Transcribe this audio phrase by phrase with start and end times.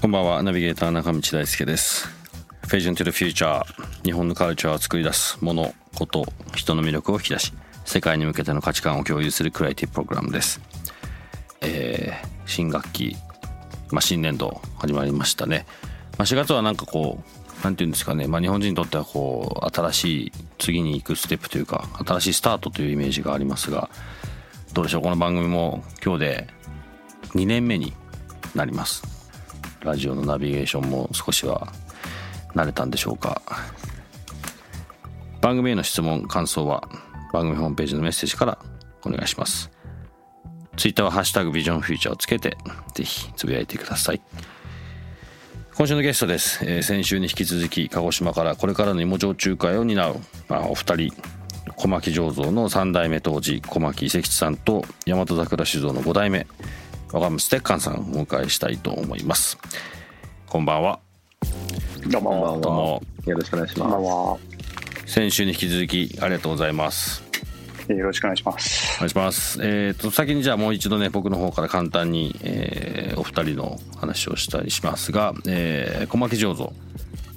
[0.00, 0.40] こんばんは。
[0.44, 2.06] ナビゲーター中道大輔です。
[2.06, 3.64] フェージョン to the future
[4.04, 7.52] 日本のカルチャーを作り出すものこと人の魅力を引き出し
[7.84, 10.60] 世界に向けての価値観を共有するクリエイティブプログラムです。
[11.60, 13.16] えー、新学期、
[13.90, 15.66] まあ、新年度始まりましたね、
[16.18, 23.90] まあ、4月はなんかこうなんていうんですかね、まあ、日本人にとってはこう新しい次に行くステップというか新しいスタートというイメージがありますが
[24.72, 25.02] どうでしょう。
[25.02, 26.61] この番組も今日で
[27.34, 27.92] 2年目に
[28.54, 29.02] なります。
[29.80, 31.72] ラジオのナビゲーションも少しは
[32.54, 33.40] 慣れたんでしょうか。
[35.40, 36.88] 番組への質問感想は
[37.32, 38.58] 番組ホームページのメッセージから
[39.04, 39.70] お願いします。
[40.76, 42.56] ツイッターはハッシュタグビジョンフューチャーをつけて
[42.94, 44.20] ぜひつぶやいてください。
[45.74, 50.16] 今週のゲストです、えー、先週に引き続き鹿児島からこれからの芋焼酎会を担う、
[50.48, 51.14] まあ、お二人。
[51.76, 56.46] 小牧醸造の3代目当時小牧遺跡さんと大和桜酒造の5代目。
[57.12, 59.58] 若松鉄寛さんをお迎えしたいと思います。
[60.46, 60.98] こんばんは。
[62.08, 63.02] どうもどうも。
[63.26, 64.38] よろしくお願いしま
[65.04, 65.12] す。
[65.12, 67.22] 先週に引き続きありがとうございます。
[67.88, 68.96] よろしくお願いします。
[68.96, 69.60] お願いします。
[69.62, 76.72] えっ、ー、と先にじゃあもう一度ね僕の方から簡単に、えー、お二人の話をしたりしますが、えー、小牧醸造。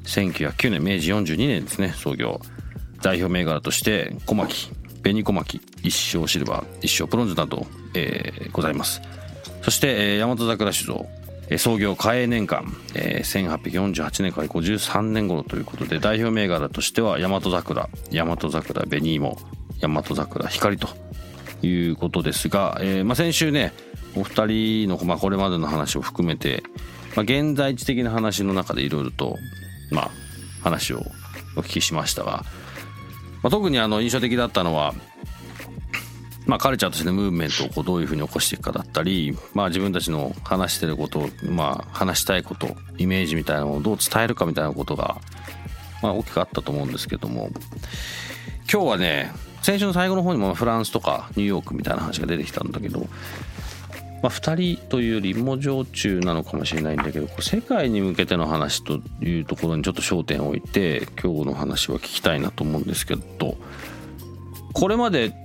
[0.05, 1.93] 1909年明治42年ですね。
[1.97, 2.39] 創業。
[3.01, 4.71] 代表銘柄として小牧
[5.03, 9.01] 紅小牧一生シルバー一生ブロンズなど、えー、ございます
[9.65, 11.07] そして、えー、大和桜酒造
[11.57, 19.35] 創業嘉永年間、えー、1848年から53年頃ということで代表銘柄としては大和桜大和桜紅芋
[19.81, 20.87] 大和桜光と
[21.63, 23.73] いうことですが、えーまあ、先週ね
[24.15, 26.61] お二人の、まあ、これまでの話を含めて、
[27.15, 29.35] まあ、現在地的な話の中でいろいろと、
[29.89, 30.11] まあ、
[30.61, 31.01] 話を
[31.57, 32.43] お聞きしましたが、
[33.41, 34.93] まあ、特にあの印象的だったのは
[36.47, 45.17] まあ、カルチャーとしてのムーブメントをこうどういうふうに起こしていくかだったり、まあ、自分たちの話してることまあ、話したいことイメージみたいなのをどう伝えるかみたいなことが、
[46.01, 47.49] まあ、大きくあったと思うんですけども
[48.71, 53.05] 今日はね先週の最後の方にもフランスとかニューヨークみたいな話が出てきたんだけど、ま
[54.23, 63.57] あ、2人というより芋焼酎なのかもしれないんだけど世界に向けての話というところにちょっと焦点を置いて今日の話は聞きたいなと思うんですけど
[64.73, 65.44] これまで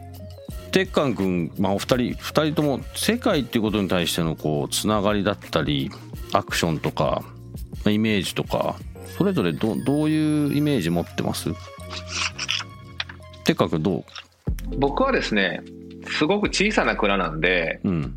[0.73, 2.15] 鉄寛君、まあ、お二人2
[2.47, 5.91] 人とも世界っていうことに対してのこうつながりだったり
[6.33, 7.23] アクションとか
[7.87, 8.77] イメージとか
[9.19, 11.51] それぞれどどういうイメージ持ってます？
[13.45, 14.05] 鉄寛君どう？
[14.79, 15.63] 僕はですね
[16.09, 18.15] すごく小さな蔵なんで、うん、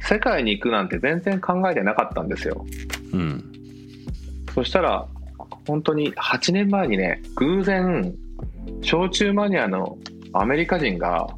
[0.00, 2.66] 世界に行くなんて全然考えてなかったんですよ。
[3.12, 3.52] うん、
[4.54, 5.06] そしたら
[5.66, 8.14] 本当に8年前にね偶然
[8.82, 9.96] 焼酎マニアの
[10.32, 11.28] アメリカ人が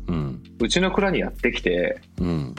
[0.60, 2.54] うちの蔵にやってきて、うん、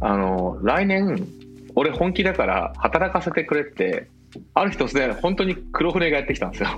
[0.00, 1.26] あの来年
[1.74, 4.08] 俺本気だから働かせてくれって
[4.54, 6.68] ある日突然本当に黒船がやってきたんですよ。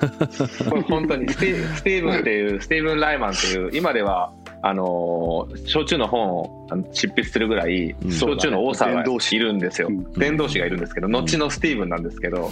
[0.70, 4.32] これ本当にステスティーブンっていうスティーブン・ライマンっていう今では
[4.62, 9.88] あの焼酎の本を執筆するぐらい焼酎の多さがいるんですよ。
[10.16, 12.50] 伝道師がいるんですけど後のスティーブンなんですけど、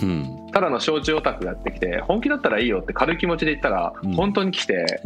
[0.52, 5.02] ただの焼酎オタクがやってきて本気だったらいいよって軽い気持ちで言ったら本当に来て、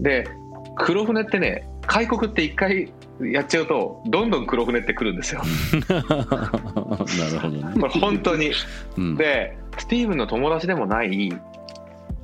[0.00, 0.28] で
[0.76, 5.42] 黒船ってね開国って一回やっちゃうとどんどん黒船ってくるんですよ。
[5.88, 7.80] なるほどね。
[7.80, 8.50] これ本当に、
[8.96, 11.32] うん、でスティーブンの友達でもない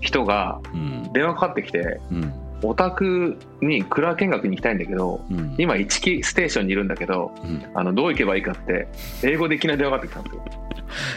[0.01, 0.61] 人が
[1.13, 2.33] 電話かかってきて、うん、
[2.69, 7.35] オタクに蔵見学に行きたいんだけど、うん、今一木ステーションにいるんだけど、
[7.75, 8.89] あのどう行けばいいかって
[9.23, 10.65] 英語でいきなり電話かかってきたんですよ。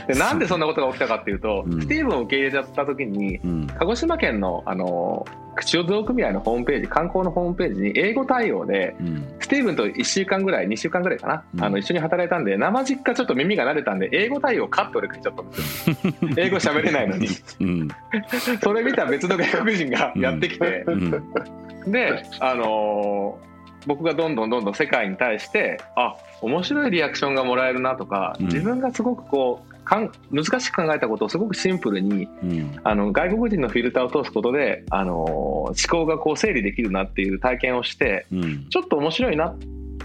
[0.07, 3.39] でなんでそんなことが起きたかっていうと、スティーブンを受け入れちゃった時に、
[3.77, 5.25] 鹿児島県のあの
[5.57, 15.95] 口醸造組合のホームページ観光のホームページに英語対応で、うん、スティーブンと1週間ぐらい2週間ぐらいかな、うん、あの一緒に働いたんで生実家ちょっと耳が慣れたんで英語対応かって俺書いちゃったんですよ。
[16.37, 17.27] 英語喋れないのに、
[17.59, 17.87] うん、
[18.61, 20.85] それ見た別の外国人がやってきて、
[21.87, 23.47] であのー
[23.85, 39.57] 僕がどんどんどんどん世界に対してあ面白いリアクションがもらえるなとか、自分がすごくこうかん難しく考えたことをすごくシンプルに、うん、あの外国人のフィルターを通すことであの思考がこう整理できるなっていう体験をして、うん、ちょっと面白いなっ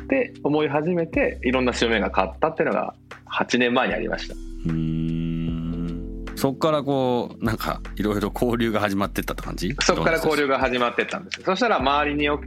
[0.08, 2.94] て思い始めていろんな潮目が変わったっていうのが
[3.26, 4.34] 8年前にありました。
[4.67, 5.01] うん
[6.42, 9.76] そこからこうなんかいろいろ交流が始まってったって感じ？
[9.80, 12.40] そこから交流が始まってったんですそしたら周りに周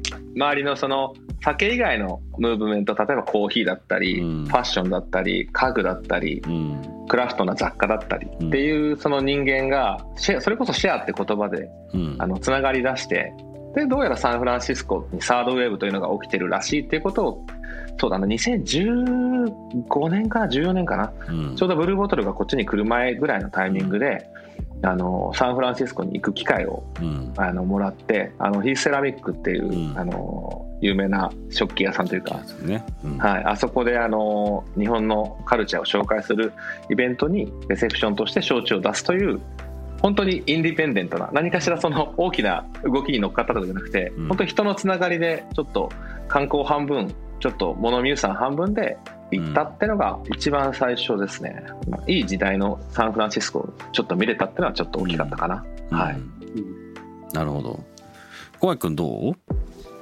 [0.54, 13.32] りのその酒以外のムーブメント例えばコーヒーだったり、うん、ファッションだったり家具だったり、うん、クラフトな雑貨だったりっていうその人間がシェそれこそシェアって言葉で、うん、あのつながりだして
[13.76, 17.46] でどうやらサンフランシスコにサードウェーブというのが起きてるらしいっていうことを
[17.98, 21.14] そうだな2015年かな14年かな、
[21.56, 24.30] ちょうどブルーボトルがこっちに来る前ぐらいのタイミングで、
[24.82, 32.86] あのサンフランシスコに行く機会を、うん、あのもらってあのヒースセラミックっていう、うん、あの有名な食器屋さんというか、ね。
[33.04, 36.54] うん、はい、あそこであの日本のカルチャーを紹介する
[36.90, 39.40] イベントにレセプションとして焼酎を出すという
[40.02, 45.90] 本当にインディペンデントな何かしらその大きな動きに乗っかったとかじゃなくて、本当に人のつながりでちょっと
[46.28, 48.98] 観光半分ちょっと物見さん半分で
[49.32, 56.22] 行ったってのが一番最初ですね、うん、いい時代のサンフランシスコをちょっと見れたっていうのはちょっと大きかったかな、うん、はい、
[57.34, 57.80] なるほど。
[58.60, 59.34] 小林君どう？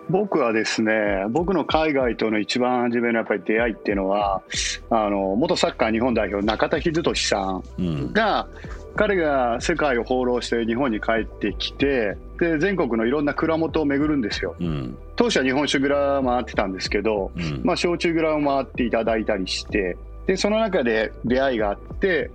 [0.09, 4.43] 僕はですね僕の海外との一番初めのやっぱり出会いっていうのは
[4.89, 19.97] あの元サッカー日本代表中田英寿さんが、うん、彼が世界を放浪して日本に帰ってきてで全国のいろんな蔵元を巡るんですよ、うん、当初は日本酒蔵回ってたんですけど、うん、まあ、焼酎蔵を回っていただいたりして
[20.27, 22.31] でその中で出会いがあって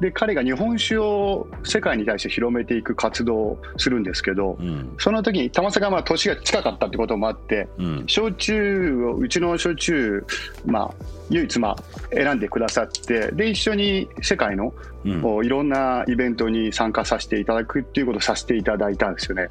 [0.00, 10.24] で彼が日本酒を世界に対して広めていく活動をするんですけど、うん、その時に玉坂がまあ年が近かったってこともあって、うん、焼酎をうちの焼酎、
[10.66, 10.90] まあ、
[11.30, 11.76] 唯一まあ
[12.12, 14.74] 選んでくださってで一緒に世界の、
[15.04, 19.48] うん、いろんなイベントに参加させていただくっていうことをさせていただいたんですよね。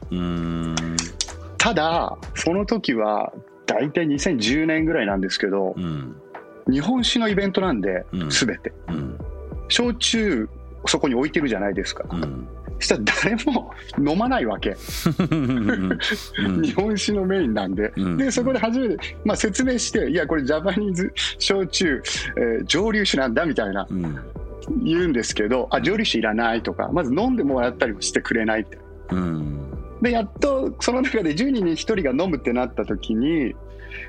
[1.57, 3.31] ただその時は
[3.65, 5.73] 大体2010年ぐらいなんですけど、
[6.69, 8.73] 日本酒のイベントなんで、全て。
[9.73, 10.47] 焼酎
[10.85, 12.05] そこに置いてるじゃないですか。
[12.11, 12.47] うん。
[12.79, 14.75] したら誰も飲まないわけ、
[16.61, 22.01] 日本酒のメインなんで、うん、でそこで初めて、まあ、説明していやこれジャパニーズ焼酎、
[22.35, 24.19] えー、蒸留酒なんだみたいな、うん、
[24.83, 28.77] 言うんですけどあ蒸留酒いらないとかまず飲んでもらったりもしてくれないって、
[29.11, 29.69] うん、
[30.01, 33.55] でやっとその中で10人に1人が飲むってなった時に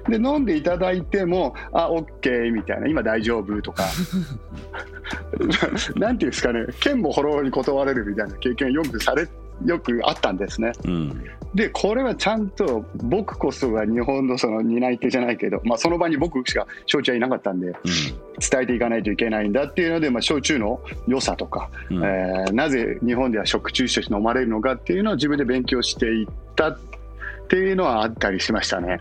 [0.08, 2.88] で飲んでいただいてもあオッケーみたいな。
[2.88, 3.84] 今大丈夫とか。
[5.96, 6.66] なんていうんですかね。
[6.80, 8.34] 剣もほろに断れるみたいな。
[8.36, 9.28] 経験よくされ
[9.64, 17.74] よくあったんですね、うん、でこれはちゃんと僕こそが日本のその担い手じゃないけど、まあ、その場に僕しか焼酎はいなかったんで、うん、
[18.38, 26.94] 伝えていかないといけないんだっていうので、まあ、焼酎の良さとか、うん、えー、なぜ日本では食中酒として飲まれるのかっていうのを自分で勉強していったって
[27.56, 29.00] いうのはあったりしましたね。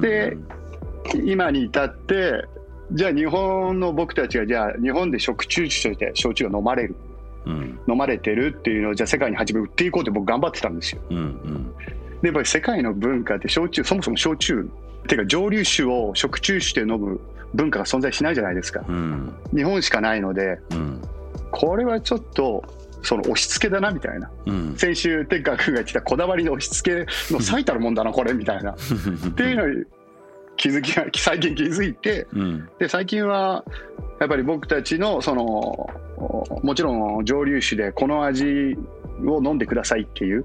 [0.00, 0.36] で
[1.24, 2.44] 今に至って
[2.92, 6.94] じゃあ日本の僕たちがじゃあ日本で食中酒として焼酎が飲まれる、
[7.46, 11.02] うん、飲まれてるっていうのをじゃあ世界に初め売っていこうって僕頑張ってたんですよ。
[11.10, 11.74] うんうん、
[12.22, 14.68] でやっぱり世界の文化って焼酎そもそも焼酎
[15.04, 17.20] っていうか蒸留酒を食中酒で飲む
[17.54, 21.00] 文化が存在しないじゃないですか、うん、日本しかないので、うん、
[21.50, 22.64] これはちょっと
[23.06, 28.72] その押し付けだなみたいな、うん、先週天川君が言ってたこだわりの押し付けの最たるもんだなこれみたいな。
[28.74, 28.76] っ
[29.34, 29.84] ていうのに
[30.56, 33.64] 気づきが最近気づいて、うん、で最近は
[34.18, 35.44] やっぱり僕たちのその
[36.62, 38.76] もちろん蒸留酒でこの味
[39.24, 40.44] を飲んでくださいっていう、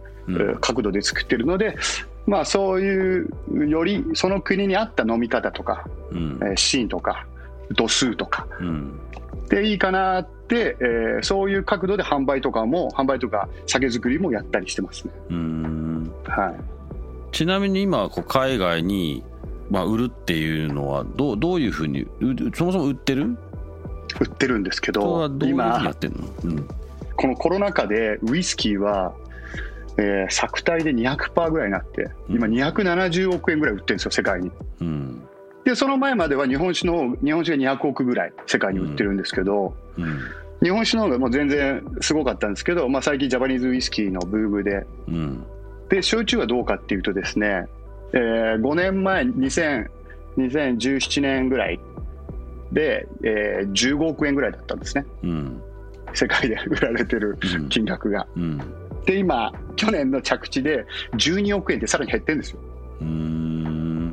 [0.59, 1.77] 角度で作ってるので、
[2.27, 3.27] まあ、そういう
[3.67, 7.25] よりその国に合った飲み方とか、うん、えー、シーンとか
[7.71, 8.99] 度数とか、うん、
[9.51, 15.11] でいいかなって、えー、そういう角度で販売とかも販売とか酒造りもやったりしてますね。
[16.25, 19.23] はい、ちなみに今こう海外に、
[19.69, 22.07] まあ、売るっていうのはどうどういうふうに
[22.55, 23.37] そもそも売ってる？
[24.19, 25.93] 売ってるんですけど今
[26.43, 26.67] うん、
[27.15, 29.13] このコロナ禍でウイスキーは
[29.97, 35.27] えー、作体で200%ぐらいになって今270億円ぐらい売ってるんですよ世界に、うん、
[35.63, 40.03] でその前までは日本酒の日本酒が200億ぐらい世界に売ってるんですけど、うん。
[40.03, 40.19] うん、
[40.61, 45.45] 日本酒の方がもう全然すごかったんですけど、まあ、最近ジャパニーズウイスキーのブームで、うん、
[45.89, 47.67] で焼酎はどうかっていうとですね、
[48.13, 49.89] えー、5年前2000
[50.37, 51.79] 2017年ぐらい
[52.71, 55.05] で、えー、15億円ぐらいだったんですね、
[56.13, 57.37] 世界で売られてる
[57.69, 58.27] 金額が。
[59.05, 62.59] で今去年の着地で12億円でさらに減ってるんですよ。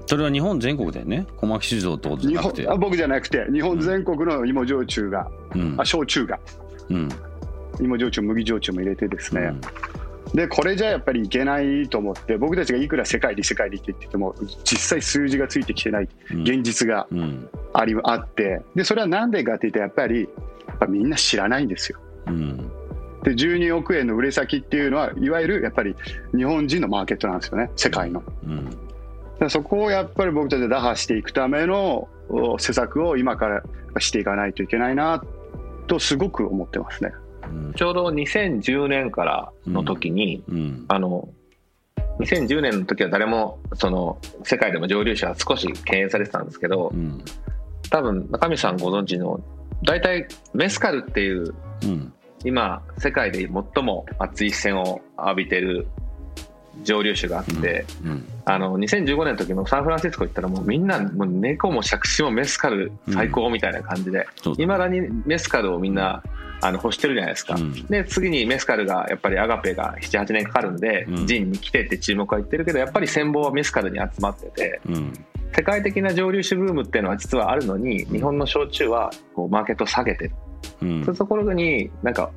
[0.09, 1.27] それは日本全国だよね。
[1.37, 2.67] 小牧酒造ってことじゃなくて。
[2.67, 6.41] あ僕じゃなくて日本全国の芋焼酎が、うん、あ焼酎が、
[6.89, 7.09] うん、
[7.79, 9.53] 芋焼酎麦焼酎も入れてですね、
[10.33, 14.35] でこれじゃやっぱりいけないと思って僕たちがいくら世界に世界にって言ってても
[14.65, 17.07] 実際数字がついてきてない現実が
[17.75, 18.63] あり、あって。
[18.75, 20.23] でそれは何でかって言ってやっぱり
[20.69, 21.99] やっぱみんな知らないんですよ。
[22.29, 22.71] うん。
[23.25, 25.95] で12億円の売れ先っていうのはいわゆるやっぱり
[26.35, 27.71] 日本人のマーケットなんですよね。
[27.77, 28.23] 世界の。
[28.47, 28.88] うん、
[29.49, 32.09] そこをやっぱり僕たちで打破していくための
[32.59, 33.63] 施策を今から
[34.01, 35.23] していかないといけないな
[35.87, 37.13] とすごく思ってますね。
[37.77, 40.57] ちょうど2010年からの時に、うん。
[40.57, 41.29] うん、あの
[42.21, 47.23] 2010年の時は誰もその世界でも上流者は少し敬遠されてたんですけど、うん、
[47.91, 49.41] 多分中身さんご存知の
[49.85, 51.55] 大体メスカルっていう、
[52.45, 55.87] 今世界で最も熱い視線を浴びてる
[56.85, 64.27] 蒸留酒があって、うんうん、あの2015年の時のサンフランシスコ行ったらもうみんなもう猫も杓子もメスカル最高みたいな感じで
[64.59, 66.23] いま、うん、だにメスカルをみんな
[66.61, 75.13] あの欲してるじゃないですか、うん、で次にメスカルがやっぱりアガペが78年かかるんで、うん、ジンに来てって注目は言ってるけどやっぱり戦望はメスカルに集まってて、うん、
[75.55, 80.33] 世界的な蒸留酒ブームっていうのは実はあるのに日本の焼酎はこうマーケットを下げてる、
[80.83, 82.31] うん、そういうところになんか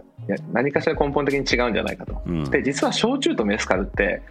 [0.51, 4.21] 何かしら根本的に違うんじゃないかと、で実は焼酎とメスカルって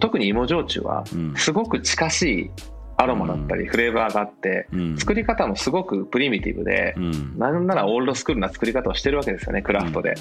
[0.00, 1.04] 特に芋焼酎は
[1.36, 2.50] すごく近しい
[2.96, 4.68] アロマだったりフレーバーがあって、
[4.98, 6.94] 作り方もすごくプリミティブで、
[7.36, 10.14] なんならオールドスクールな作り方をしてるわけですよねクラフトで、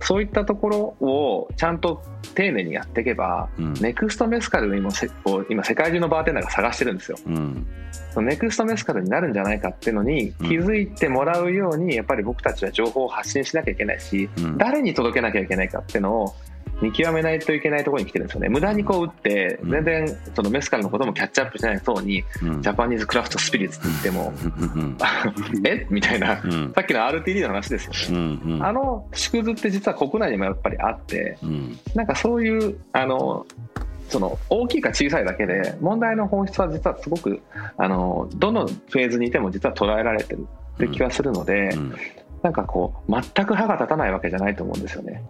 [0.00, 2.02] そういったところをちゃんと
[2.34, 3.48] 丁寧にやっていけば、
[3.80, 4.90] ネクストメスカルにも
[5.48, 7.18] 今世界中のバーテンダーが探してるんですよ、
[8.20, 16.34] ネクストメスカルになるんじゃないかっていうのに気づいてもらうようにやっぱり僕たちは情報を発信しなきゃいけないし、誰に届けなきゃいけないかっていうのを
[16.82, 18.48] 見極めないといけないところに来てるんですよね。
[18.48, 22.22] 無駄にこう打って全然そのメスカルのこともキャッチアップしないそうに、
[22.60, 24.32] ジャパニーズクラフトスピリッツって言っても、
[25.64, 31.38] えみたいな、さっきの RTD の話ですよね、あの縮図って実は国内にもやっぱりあって、
[31.94, 32.06] なん。
[32.06, 33.46] かそういうあの
[34.08, 37.42] その大きいか小さいだけで問題の本質は実はすごく
[37.76, 41.70] あのどのフェーズにいても実は捉えられてるって気がするので、
[42.42, 42.52] なん。
[42.52, 44.82] かこう全く歯が立たないわけじゃないと思うん。
[44.82, 45.24] ですよね。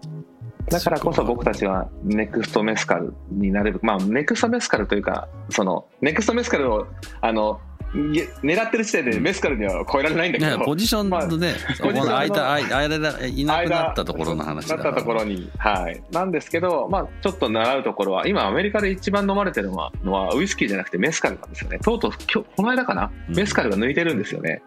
[0.68, 3.80] だからこそ僕たちはネクストメスカルになれる。
[3.82, 6.86] まあネクストメスカルというかそのネクストメスカルを
[7.20, 7.60] あの
[7.94, 16.02] 狙ってる時点でメスカルには超えられないんだけど、ポジションのね、まあ、間間間いなくなったところの話だなったところにはい。
[16.10, 21.78] なんですけどまあちょっと習うところは今アメリカで一番飲まれてるのはのはウイスキーじゃなくてメスカルなんですよね。
[21.78, 24.62] とうとう今日この間かな、メスカルが抜いてるんですよね、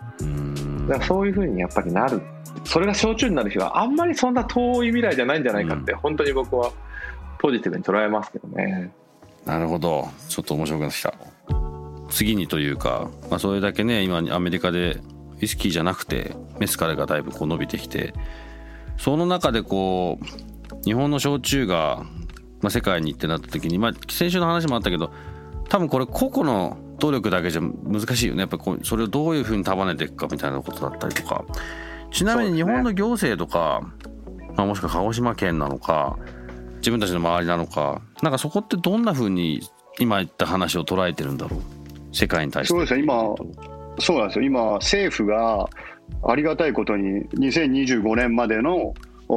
[0.88, 2.22] だからそういうふうにやっぱりなる
[2.66, 6.72] それが焼酎になる日はあんまりそんな遠い未来じゃないんじゃないかって、本当に僕は
[7.40, 8.92] ポジティブに捉えますけどね。
[9.46, 11.14] なるほどちょっと面白くなってきた。
[12.10, 15.00] 次にというか、まあ、それだけね今アメリカで
[15.42, 18.14] ウイスキーじゃなくてメスカルがだいぶこう伸びてきて
[18.98, 22.04] その中でこう日本の焼酎が、
[22.62, 25.12] まあ、世界にってなった時に、まあ、先週の話もあったけど
[25.70, 31.46] 多分これ個々の努力だけじゃ難しいよねやっぱこうそれをどういうふうに束ねていくかみたいなことだったりとか
[32.12, 33.82] ちなみに日本の行政とか、
[34.38, 36.18] ね、まあ、もしくは鹿児島県なのか
[36.78, 39.62] 自分たちの周りなのかなんかそこってどんなふうに
[40.00, 41.62] 今言った話を捉えてるんだろう？
[42.12, 42.72] 世界に対して。
[42.72, 43.04] そうですね。
[43.04, 43.36] 今
[44.00, 44.46] そうなんですよ。
[44.46, 45.70] 今政府が
[46.24, 48.94] ありがたいことに2025年までの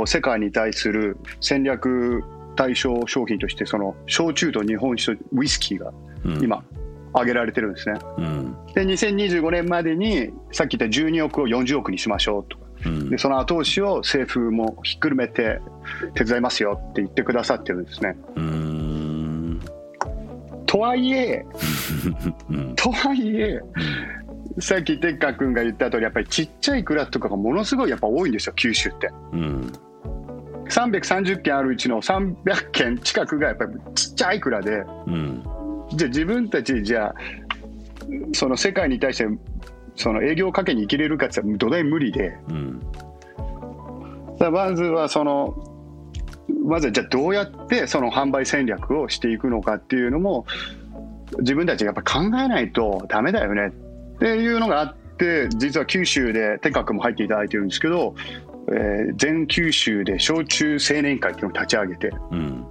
[0.06, 2.22] 世界に対する戦略
[2.56, 5.92] 対象商品としてその焼酎と日本酒とウイスキーが
[6.40, 6.64] 今
[7.12, 12.56] 挙げられてるんですね、うん、で2025年までにさっき言った12億を40億にしましょうと。
[12.56, 15.60] か、うん、でその後押しを政府もひっくるめて
[16.14, 18.16] 手伝いますよって言ってくださってるんですね。
[20.66, 21.44] とはいえ
[22.76, 23.60] とはいえ
[24.58, 29.10] さっきテッカ君が言った通りやっぱりちっちゃいクラスとかがものすごいやっぱ多いんですよ九州って。
[29.32, 29.72] うん。
[30.68, 35.42] 330件あるうちの300件近くがやっぱりちっちゃい蔵で、うん、
[35.92, 37.14] じゃあ自分たちじゃあ
[38.32, 39.26] その世界に対して
[39.96, 42.80] その営業をかけに生きれるかって言ったら土台無理で、うん、
[44.38, 45.54] だまずはその
[46.64, 50.46] まずはじゃあどうやってその販売戦略をしていくのかっていうのも
[51.38, 53.68] 自分たちがやっぱ考えないとダメだよね。
[53.68, 58.14] っていうのがあって実は九州でテカ君も入っていただいてるんですけど、
[58.68, 62.64] えー、全九州で焼酎青年会っていうのを立ち上げて、うん、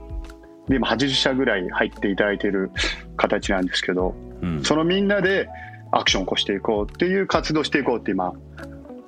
[0.70, 2.72] で今80社ぐらい入っていただいている
[3.18, 5.50] 形なんですけど、うん、そのみんなで
[5.92, 8.34] アクションを起こしていこうっていう活動していこうって今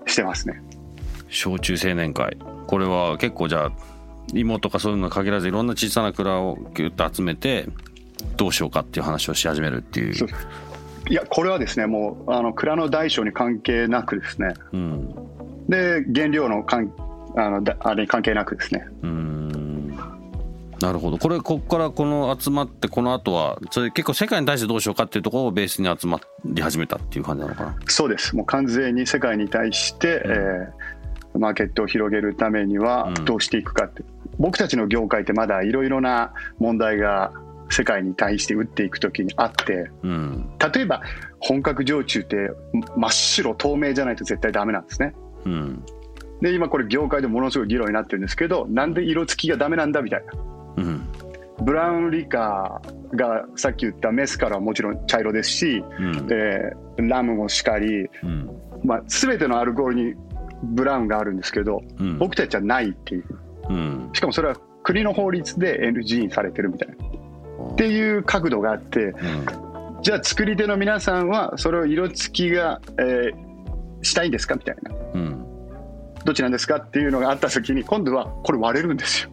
[0.06, 0.62] してますね。
[1.30, 2.38] 焼酎青年会。
[2.68, 3.72] これは結構じゃあ
[4.34, 7.68] 芋とかそういうの限らずいろんな小さな蔵をギュッと集めて
[8.38, 10.14] どうしようかっていう話をし始めるっていう。
[11.10, 15.14] いやこれはですねもうあの蔵の大小に関係なくですね、うん、
[15.68, 16.94] で原料のかん
[17.36, 18.86] あのあれに関係なくですね。
[19.02, 19.43] うん
[20.84, 21.18] なるほど。
[21.18, 27.76] これここからこの集まってこの後はそれ結構世界に対してどうしようかっていうところをベースに集まり始めたっていう感じなのかな？
[27.88, 28.36] そうです。
[28.36, 34.08] もう完全に世界に対して、うん、えー、マーケットを広げるためにはどうしていくかって、うん、
[34.40, 37.32] 僕たちの業界ってまだいろいろな問題が
[37.70, 41.02] 世界に対して打っていく時にあって、うん、例えば
[41.40, 42.52] 本格焼酎って
[42.98, 45.16] 真っ白透明じゃないと絶対ダメなんですね。
[45.46, 45.86] うん、
[46.42, 50.34] で今これ業界でものすごい議論になってるんですけどなんで色付きがダメなんだみたいな。
[50.78, 51.08] うん、
[51.64, 58.50] ブラウンリカーがさっき言ったメスからはもちろん茶色ですし、うん、えー、ラムもしかり、うん、
[58.84, 60.16] まあ、全てのアルコールに
[60.64, 63.26] ブラウンがあるんですけど、うん、僕たちはないっていう、
[63.70, 66.96] うん、しかもそれは国の法律で NG にされてるみたいな。
[67.74, 69.14] っていう角度があって、
[70.02, 74.92] じゃあ作り手の皆さんはそれを色付きが、えー、したいんですかみたいな、
[76.26, 79.33] どっちなんですかっていうのがあった時に今度はこれ割れるんですよ。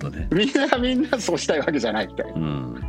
[0.00, 0.28] どね。
[0.32, 2.80] みんながみんなそうしたいわけじゃないみたいな、うん、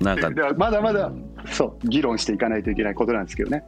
[0.00, 1.10] なんか まだまだ、
[1.46, 3.64] そう議論していかないといけないことなんですけどね。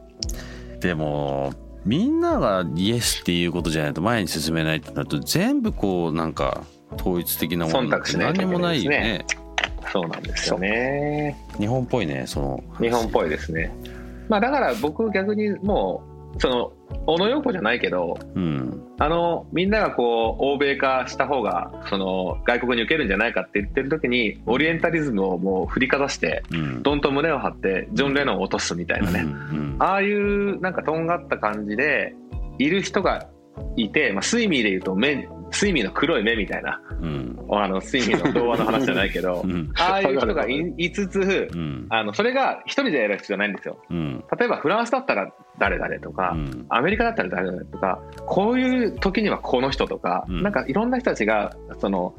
[0.79, 1.53] でも
[1.85, 6.63] みんながイエスっていうことじゃないと前に進めないってなると全部こうなんか
[6.99, 9.25] 統一的なものって何もないよね。
[9.91, 11.37] そうなんですよね。
[11.59, 12.63] 日本っぽいねその。
[12.79, 13.73] 日本っぽいですね。
[14.29, 16.73] まあだから僕逆にもうその
[17.05, 32.15] 小野洋子じゃないけど、うん、あのみんながこう欧米化した方がその外国に受けるんじゃないかって言ってる時にオリエンタリズムをもう振りかざして、うん、どんと胸を張ってジョン・レノンを落とすみたいなね、うん、ああいうなんかとんがった感じで
[32.57, 33.27] いる人が
[33.75, 46.35] いて、まあ、スイミーでいうと目スイミーの黒い目みたいな、うん、あのスイミーの童話の話じゃないけど、 うん、ああいう人が いつつ、うん、あのそれが一人でやる必要ないんですよ、例えばフランスだったら誰々とか、
[46.69, 52.15] アメリカだったら誰々とかこういう時にはこの人とか、なんかいろんな人たちがその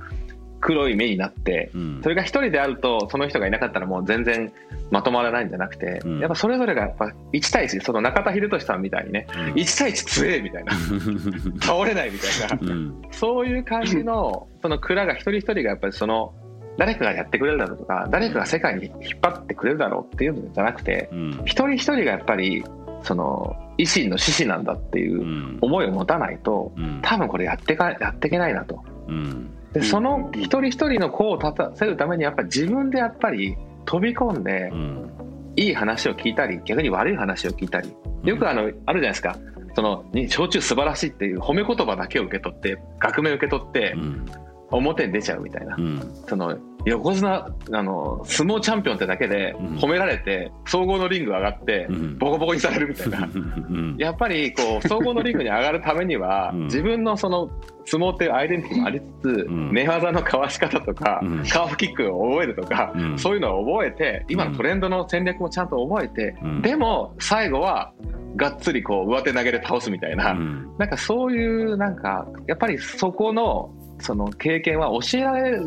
[0.64, 4.50] 黒い目になって、うん、それが一人であるとその人がいなかったらもう全然
[4.90, 10.72] まとまらないんじゃなくて、うん、やっぱそれぞれがやっぱ1対1その中田英寿さんみたいにね、うん、1対1強えみたいな。
[11.60, 16.32] 倒れないみたいな、うん、そういう感じのその蔵が一人一人がやっぱりその
[16.78, 21.10] 誰かがやってくれるだろうとか誰かが世界に引っ張ってくれるだろうっていうのじゃなくて、
[21.44, 22.64] 一人一人がやっぱり
[23.02, 26.72] その維新の志士なんだっていう思いを持たないと、
[27.02, 28.82] 多分これやってかやっていけないなと。
[29.74, 34.72] でその一人一人の子を立たせるためにやっぱり自分でやっぱり飛び込んで、
[35.56, 37.92] いい話を聞いたり逆に悪い話を聞いたり。
[38.22, 39.36] よくあのあるじゃないですか。
[39.74, 43.96] その焼酎素晴らしいっていう褒め言葉だけを受け取って額面受け取って、
[44.70, 53.28] 表に出ちゃうみたいな、うん、その横綱あの相撲チャンピオンってだけで褒められて、総合のリング上がってボコボコにされるみたいな、
[53.98, 57.50] やっぱりこう総合のリングに上がるためには、自分のその
[57.86, 61.20] 相撲っていうアイデンティティもありつつ、寝技のかわし方とか、
[61.50, 67.92] カーフキックを覚えるとか、そういうのを覚えて今のトレンドの戦略もちゃんと覚えて、でも最後は
[68.36, 70.34] がっつりこう上手投げで倒すみたいな、
[70.78, 73.70] なんかそういうなんかやっぱりそこの
[74.04, 75.58] その経験は教えられ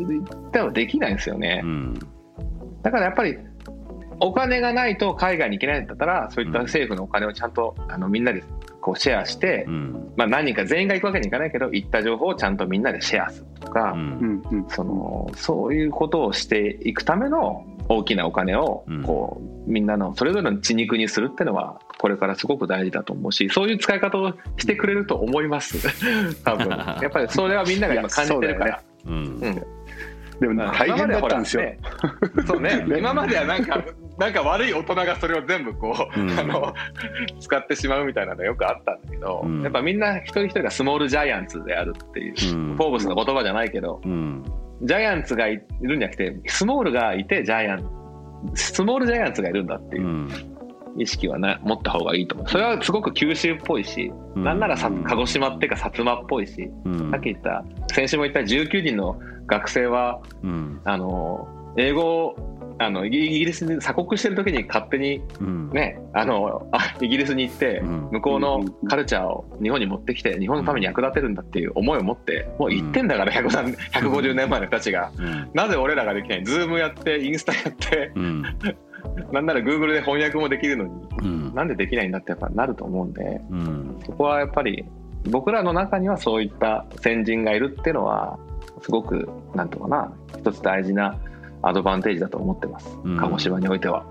[0.52, 1.94] てはできないんですよね、うん、
[2.82, 3.36] だからやっぱり
[4.20, 8.44] お金がないと海外に行けないんだったらそういった政府のお金をちゃんとあのみんなで
[8.80, 25.88] こうシェアして、うん、まあ、何人か全員が行くわけにいかないけど行った情報をちゃんとみんなでシェアするとか、うん、そのそういうことをしていくための大きなお金をこう、みんなのそれぞれの血肉にするっていうのはこれからすごく大事だと思うしそういう使い方をしてくれると思います。
[26.44, 26.68] 多分。
[26.68, 28.82] やっぱりそれはみんなが今感じてるから。
[29.06, 31.62] うん、でも大変だったんですよ。
[32.46, 33.82] そうね、今まではなんか、
[34.18, 36.74] なんか悪い大人がそれを全部こう、うん、あの、
[37.40, 44.00] 使ってしまうみたいなのがよくあったんだけど、うん、やっぱみんな一人一人がスモールジャイアンツであるっていう、うん、フォーブスの言葉じゃないけど、
[44.82, 50.28] ジャイアンツがいるんじゃなくて、スモールがいてジャイアンツ、スモールジャイアンツがいるんだっていう。
[50.98, 52.48] 意識はな持った方がいいと思う。
[52.48, 57.64] それはすごく九州っぽいし、うん、なんならさ鹿児島っていうか薩摩っぽいし、うん、さっき言った
[57.94, 62.34] 先週も言った19人の学生は、うん、あの英語
[62.80, 65.22] あのイギリスに鎖国してる時に勝手に
[65.72, 75.12] ね、あのあイギリスに行って向こうのカルチャーを日本に持ってきて日本のために役立てるんだっていう思いを持ってもう言ってんだから150年前の人たちが、
[75.54, 76.44] なぜ俺らができない？
[76.44, 78.12] ズームやってインスタやって、
[79.32, 80.90] なんなら Google で翻訳もできるのに、
[81.22, 84.84] うん、なんでできないんだってやっぱなると思うんで、うん、そこはやっぱり
[85.26, 88.38] 僕らの中にはそういった先人がいるっていうのは
[88.82, 91.18] すごくなんとかな一つ大事な
[91.62, 94.04] アドバンテージだと思ってます、うん、鹿児島においては。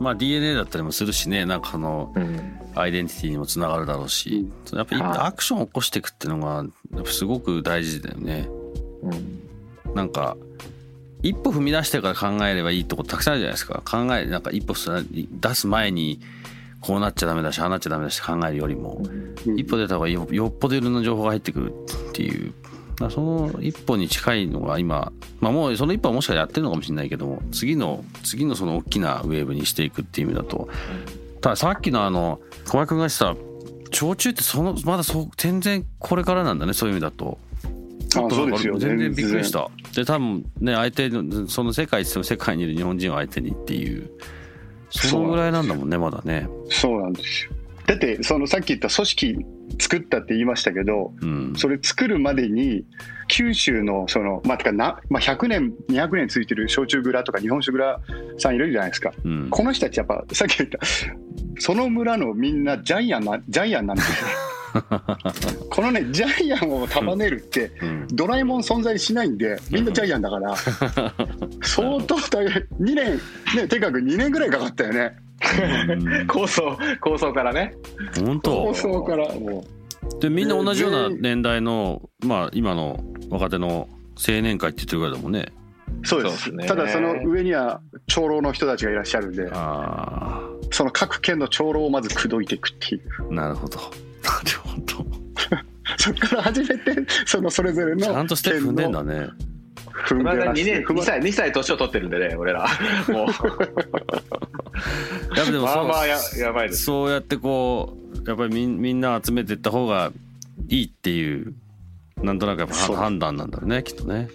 [0.00, 1.44] まあ DNA だったりもするしね。
[1.44, 2.12] なんかあの、
[2.74, 6.64] アイデンティティにもつながるだろうし、やっぱりアクションを起こしていくっていうのが
[7.04, 8.48] すごく大事だよね。
[9.02, 9.94] うん。
[9.94, 10.36] なんか
[11.22, 13.82] 一歩踏み出してから考えればいいとこたくさんあるじゃないですか。
[13.84, 16.20] 考えなんか一歩出す前に
[16.80, 19.02] こうなっちゃダメだしああなっちゃダメだし考えるよりも、
[19.56, 21.72] 一歩出た方がよっぽどいろんな情報が入ってくる
[22.08, 22.52] っていう
[23.10, 30.68] その一歩に近いのが今、まあ、もうその一歩はもしかしたらやってるのかもしれないけども次の次のその大きなウェーブにしていくっていう意味だと
[31.42, 33.36] たださっきのあの小林君がした
[33.92, 37.38] 焼酎ってそのまだそう全然これからなんだねそういう意味だと。
[38.14, 39.68] あそうですよ全然びっくりした。
[39.94, 44.10] で多分ね相手のその世界世界にいる日本人を相手にっていう
[44.90, 46.48] そのぐらいなんだもんねまだね。
[46.70, 47.52] そうなんですよ
[47.86, 49.46] だってそのさっき言った組織
[49.78, 52.84] 作ったって言いましたけど、うん、それ作るまでに
[53.28, 58.00] 九州のその、まあ、てかな、まあ、100年200年ついてる焼酎蔵とか日本酒蔵
[58.38, 60.78] さんいるじゃないですか、うん、この人たちやっぱさっき言った
[61.58, 64.28] その村のみんなジャイアンなジャイアンなんですよ。
[65.70, 70.54] このねジャイアンを束ねるって、うん、ドラえもん存在しないんでみんなジャイアンだから、
[71.62, 72.62] 相当大変。
[72.78, 73.20] 2年
[73.56, 75.16] ねとにかく2年ぐらいかかったよね
[76.28, 77.74] 構想構想からね。
[78.24, 78.64] 本当？
[78.66, 79.34] 構想から。
[79.34, 79.64] も
[80.16, 85.52] うでみんな同じような年代の、まあ今の若手の青年会って言ってるぐらいだもんね
[86.04, 86.66] そうですね。
[86.66, 89.48] ただその上には長老の人たちがいらっしゃるんで
[90.70, 93.34] その各県の長老をまず口説いていくっていう。
[93.34, 93.78] なるほど。
[93.78, 93.90] なる
[94.64, 95.06] ほど
[95.98, 96.96] そこから始めて
[97.26, 99.28] そのそれぞれのちゃんとして踏んでんだね
[100.04, 102.66] 踏んでまだ2年2歳2歳年を取ってるんでね俺ら。
[103.08, 103.26] もう。
[105.38, 106.84] やでもそうまあまあややばいです。
[106.84, 110.12] そうやってこうやっぱりみみんな集めていった方が
[110.68, 111.54] いいっていう
[112.22, 114.28] なんとなくやっぱ判断なんだろうねきっとね、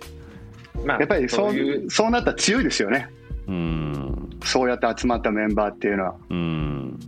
[0.86, 3.10] まあ、やっぱりそういうそうなったら強いですよね。
[3.48, 4.30] うん。
[4.44, 6.16] そうやって集まったメンバーっていうのは。
[6.30, 7.00] うん。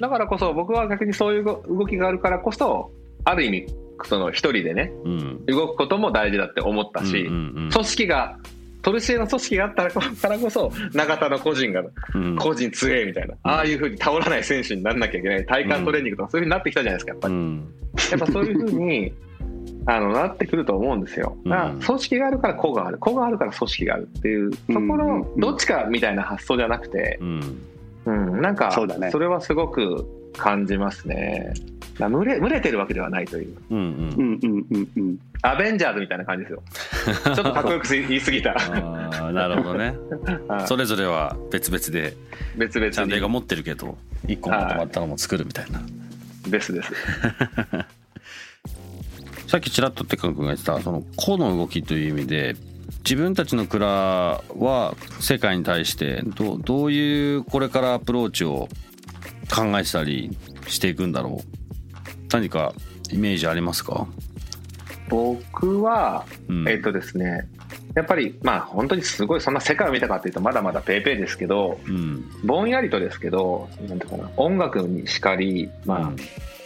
[0.00, 2.90] だからこそ僕は逆にそういう動きがあるからこそ
[3.24, 3.66] ある意味
[4.04, 8.38] その一人でね、うん、動くことも大事だって思ったし、うんうんうん、組織が
[8.82, 11.82] トルシエの組織があったからこそ永田の個人が
[12.38, 17.34] 個人強えみたいな、ああいうふうに倒らない選手にならなきゃいけない体幹トレーニングとかそういうふうになってきたじゃないですかやっぱり、
[18.10, 19.12] やっぱそういうふうに
[19.86, 21.36] あのなってくると思うんですよ。
[21.44, 22.98] だから組織があるから個がある。
[22.98, 28.72] 個があるから組織があるっていうところどっちかみたいな発想じゃなくて、うん、なんか
[29.10, 31.54] それはすごく感じますね。
[31.98, 33.56] 群れ群れてるわけではないという。
[33.70, 35.18] うんうんうんうんうん。
[35.42, 36.62] アベンジャーズみたいな感じですよ。
[37.24, 38.56] ちょっとかっこよく言い過ぎた。
[38.56, 39.94] あなるほどね。
[40.66, 42.16] それぞれは別々で
[42.56, 45.80] 別々ちゃんと映画持ってるけど一個まとまったのも作るみたいな。
[46.48, 46.92] ですです。
[49.46, 52.56] さっきちらっとテカ君が言ってたその個の動きという意味で
[53.04, 58.68] 自分たちの蔵は世界に対してどどういうこれからアプローチを
[59.52, 61.54] 考えたりしていくんだろう。
[62.32, 62.72] 何か
[63.10, 64.06] イメージありますか？
[65.08, 67.46] 僕は、うん、えっ、とですね
[67.94, 76.16] やっぱりまあ本当にすごいそんな世界を見たかっていうとまだまだペーペーですけど、うん、ぼんやりとですけどなんていうかな音楽にしかり、まあ、うん、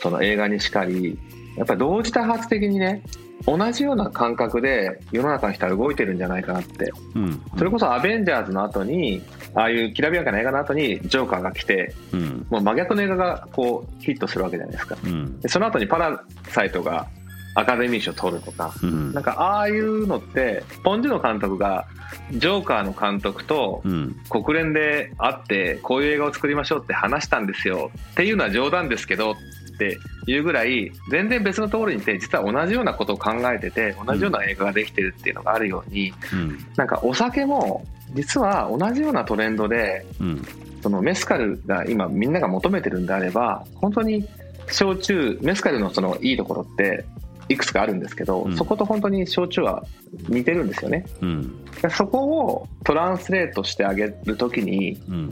[0.01, 1.19] その映画にしかり
[1.57, 3.03] やっぱり同時多発的にね
[3.45, 9.23] 同じような感覚で世の中の人は動いてるんじゃないかなって、うん、それこそ「アベンジャーズ」の後に
[9.54, 17.06] ああいうきらびやかな映画の後にジョーカーが来て、うん、もう真逆の映画がこうヒットするわけじゃないですか、うん、でその後に「パラサイト」が
[17.54, 21.87] アカデミー賞取るとか、うん、なんかああいうのってポン・ジュノ監督が
[22.32, 23.82] ジョーカーの監督と
[24.30, 27.90] 国連で会ってこういう映画を作りましょうって話したんですよ。
[28.12, 29.34] っていうのは冗談ですけどっ
[29.79, 40.45] ていうぐらい全然別のところにいて実は同じようなことを考えてて同じような映画ができてるっていうのがあるように、うん、なんかお酒も実は同じようなトレンドで、うん、
[40.83, 44.27] そのメスカルが今みんなが求めてるんであれば本当に
[44.71, 47.05] 焼酎メスカルのそのいいところって
[47.49, 49.85] いくつかあるんですけど、うん、そこと本当に焼酎は
[50.29, 51.55] 似てるんですよね、うん、
[51.91, 55.31] そこをトランスレートしてあげるときに、うん、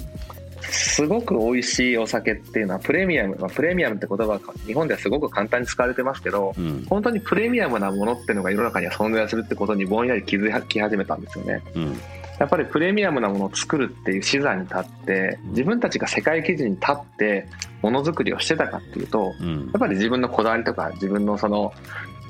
[0.71, 11.63] すごく美味しいお酒っていうのはプレミアム、まあ、プレミアムって言葉が日本ではすごく簡単に使われてますけど、うん、本当にプレミアムなものっていうのが世の中には存在するってことにぼんやり気づき始めたんですよね。
[11.75, 12.01] うん、
[12.39, 17.49] やっぱりプレミアムなものを作るっていう資材に立って自分たちが世界基準に立って
[17.83, 21.73] ものづくりをしてたかっていうと、うん、やっぱり自分のこだわりとか自分のその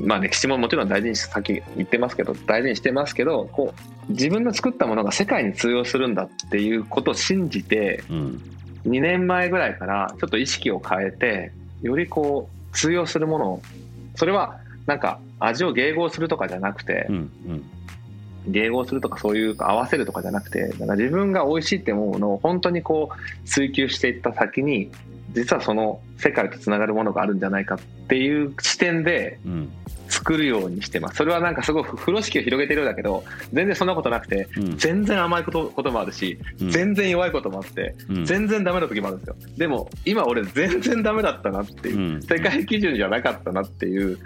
[0.01, 3.75] まあ歴史ももちろん大事にさっき言ってますけど大事にしてますけどこ
[4.09, 8.43] う自分の作ったものが世界に通用するんだっていうことを信じて、うん、
[8.85, 13.63] 2年前ぐらいからちょっと意識を変えてよりこう通用するものを
[14.17, 17.19] それはなんか味を迎合するとかじゃなくて、うんう
[17.55, 17.65] ん、
[18.51, 24.91] 迎合するとかそういう合わせるとかじゃなくてだから自分が美味しいって思うものを本当にこう追求していった先に
[25.37, 29.39] 実はその世界とつながるものがあるんじゃないかっていう視点で
[30.09, 31.17] 作るようにしてます。
[31.17, 33.23] それはなんかすごい風呂敷を広げてるようだけど
[33.53, 39.37] 全然そんなことなくて、うん、全然甘いことこともあるし、うん、全然弱いこともあって、うん、全然ダメな時もあるんですよ。
[39.59, 44.19] でも今俺全然ダメだったなっていう、世界基準じゃなかったなっていう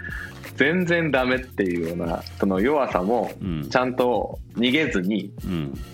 [0.55, 3.31] 全然ダメっていうようなその弱さも
[3.69, 5.31] ちゃんと逃げずに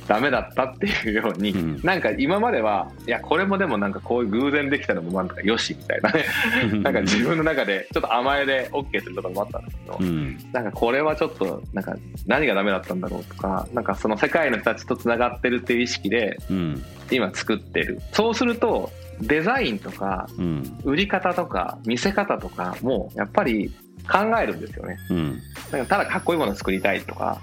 [0.07, 6.25] ダメだったっていうように、うん、なんか今まではいやこれもでもなんかこういう偶然できたのもなんかよしみたいなね。
[6.83, 16.37] なんか自分の中でちょっと甘えで OK するところもあったんですけど、うん、なんかこれはちょっとなんか何がダメだったんだろうとかなんかその世界の人たちとつながってるっていう意識で
[17.11, 18.01] 今作ってる。
[18.11, 18.91] そうすると
[19.21, 20.27] デザインとか
[20.83, 23.73] 売り方とか見せ方とかもやっぱり
[24.09, 25.41] 考えるんですよね、うん、
[25.71, 27.41] だからただかっこいいものを作りたいとか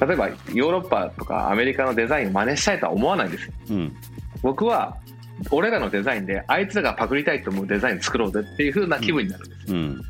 [0.00, 3.96] 例えばヨーロッパとかアメリカのデザインを真似したいとは思わないんですよ、うん、
[4.42, 4.96] 僕は
[5.50, 10.02] 俺らのデザインであいつらがパクりたいと思うデザイン作ろうぜっていう風な気分になるんです、うん、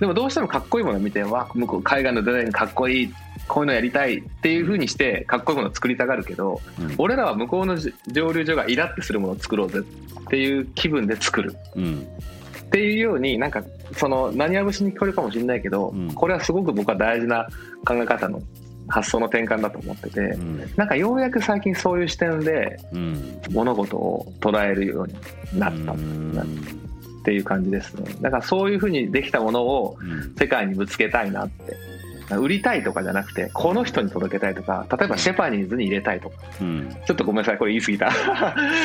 [0.00, 3.14] でもどうしてもかっこいいものを見てわ向こう海外のデザインかっこいい
[3.48, 12.06] こういうのやりたいっていう風にしてかっこいいものを作りたがるけど、うん、俺らは向こうの蒸留所がイラってするものを作ろうぜっていう気分で作る、うん、
[12.64, 13.62] っていうようになんか
[13.96, 17.46] その何は節に聞こえるかもしれないけど、うん、これはすごく僕は大事な
[17.86, 18.40] 考え方の
[18.88, 22.78] 発想の転換だと思ってて、うん、なんかようやく最近そういう視点で
[23.50, 25.14] 物事を捉えるように
[25.58, 25.96] なったっ
[27.24, 28.14] ていう感じですね。
[28.20, 29.96] だからそういうふうにできたものを
[30.38, 31.76] 世界にぶつけたいなって。
[32.38, 38.10] 売りたいとかじゃなくてこの人に届けたいとか例えばシェパニーズに入れたいとか、うん、ちょっとごめんなさいこれ言い過ぎた。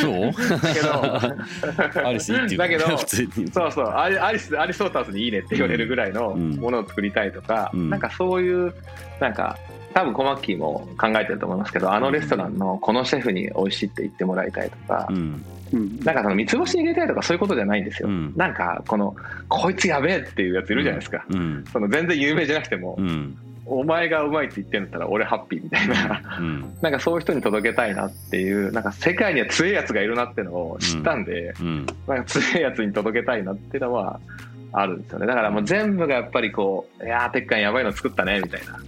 [0.02, 0.32] そう？
[0.74, 2.06] けど。
[2.06, 3.86] アリスいいっていうだけどそうそう。
[3.88, 8.74] アリスアリソータスにいいねって言われるぐらいのものを作りたいとか、うん、なんかそういう
[9.22, 9.58] なんか
[9.94, 15.44] 多分コマッキーも考えてると思いますけどあのレストランのこのシェフに美味しいって言ってもらいたいとか、うん。
[15.72, 19.16] うん、なんかその三つ星に入れたいとかそういうことじゃないんですよ、うん、なんかこの
[19.48, 22.98] こいつやべえっていうやついるじゃないですか、うん、その全然有名じゃなくても、
[23.70, 34.20] お前がうまいって言ってんだったら俺ハッピーみたいな、うん、 なんかそういう人に届けたいなっていうなんか世界には強いやつがいるなっていうのを知ったんで、うん、なんか強いやつに届けたいなっていうのは
[34.72, 35.28] あるんですよね。
[35.28, 38.80] だからもう全部がやっぱりこう「いやー鉄管やばいの作ったね」みたいな、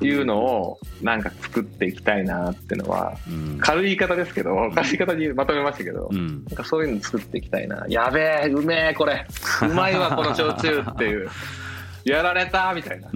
[0.00, 3.16] うん、いうのをなんか作っていきたいなっていうのは、
[3.60, 7.84] 軽い言い方ですけど軽い言い方にまとめましたけど、なんかそういうの作っていきたいな。
[7.88, 9.26] やべえうめえこれ。
[9.62, 11.28] うまいわこの焼酎っていう。
[12.04, 13.10] やられたみたいな。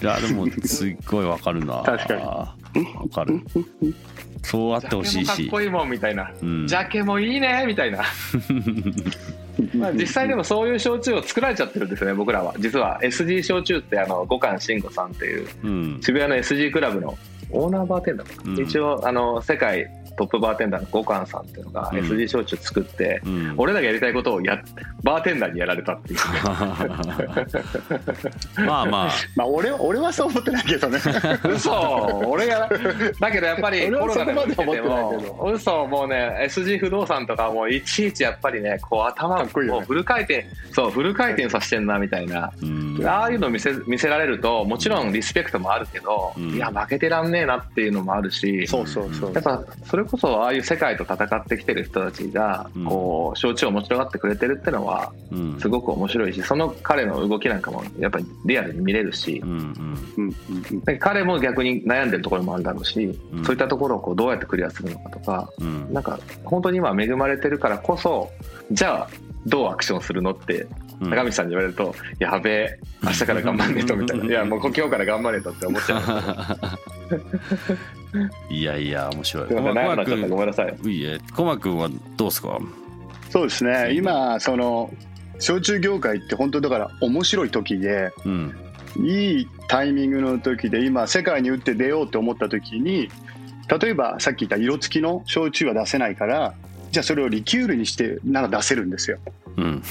[0.00, 1.82] うんいやでもすっごいわかるな。
[1.82, 2.20] 確かに。
[2.22, 3.40] わかる。
[4.42, 5.26] そうあってほしいし。
[5.26, 8.04] かっこいいもんみたいな、うん、ジャケもいいねみたいな。
[9.74, 12.54] まあ実際でもそういう焼酎を作られちゃってるんですよね僕らは。
[12.58, 17.18] 実は SG 焼酎ってあの五感慎吾さんっていう、うん、渋谷の SG クラブの
[17.50, 24.62] オーナーバーテンダーうん、一応あの世界トップバーテンダーの五感さんっていうのが SG 焼酎作って、うん、俺らがやりたいことをや
[25.02, 26.18] バーテンダーにやられたっていう、
[28.66, 29.10] まあまあ。
[29.34, 31.00] まあ俺俺はそう思ってないけどね。
[31.44, 31.72] 嘘。
[32.26, 32.68] 俺が
[33.18, 34.44] だけどやっぱり コロナでも
[35.54, 35.86] 嘘。
[35.86, 39.60] もうね SG 不動産とかもういちいちやっぱりねこう頭をフ
[39.94, 42.52] ル回転そうフル回転させてんなみたいな、
[43.06, 48.66] ああいうの見せ見せられるともちろんリスペクトもあるけど、いや負けてらんねえなっていうのもあるし。
[48.66, 49.32] そうそうそう。
[49.32, 55.12] やっぱそれこそああいう世界と戦ってきてる人たちがこう焼酎を面白がってくれてるってのは
[55.60, 59.40] すごく面白いしその彼の動きなんかもやっぱりリアルに見れるし
[60.98, 65.48] 彼も逆に悩んでるところもあるだろうしそういったところをこうどうやってクリアするのかとか
[65.92, 68.30] なんか本当に今恵まれてるからこそ
[68.72, 69.10] じゃあ
[69.46, 70.66] どうアクションするのって
[71.00, 75.98] 高道さんに言われると「やべえ明日から頑張んねえと」みたいな「いやもう今日から頑張れと」って思っちゃ
[78.50, 78.50] う。
[78.52, 79.48] いやいや面白い。
[79.48, 79.74] ごめん
[80.48, 80.76] なさい。
[80.84, 82.58] いいえコマ君はどうですか？
[83.30, 83.92] そうですね。
[83.94, 84.92] 今その
[85.38, 88.54] 焼酎業界って本当だから面白い時で、うん、
[88.98, 93.08] いいタイミングの時で今世界に打って出ようと思った時に
[93.80, 96.52] 例えばさっき言った色付きの焼酎は出せないから
[96.90, 99.18] じゃあそれをリキュールにしてなら出せるんですよ。
[99.56, 99.82] うん、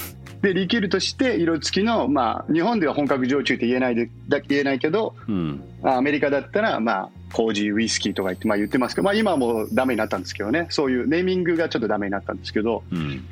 [0.42, 10.66] でリキュールとして色付きの、まあ、日本では本格焼酎って言えないでだ言えないけど、うん、アメリカだったら、まあ、麹ウイスキーとか言って、まあ、言ってますけど、まあ、今はもうダメになったんですけどね。
[10.70, 13.26] そういうネーミングがちょっとダメになったんですけど、うん、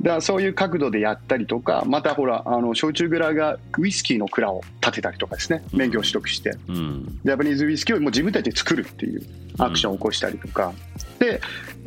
[0.00, 5.62] だからそういう角度でやったりとかまたほらあの焼酎蔵がウイスキーの蔵を建てたりとかですね。
[5.72, 9.22] 免許を取得して、うん、ジャパニーズウイスキーをもう自分たちで作るっていう
[9.58, 10.72] アクションを起こしたりとか、
[11.20, 11.40] うん、で